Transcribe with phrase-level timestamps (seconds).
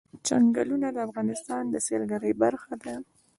[0.27, 2.95] چنګلونه د افغانستان د سیلګرۍ برخه ده.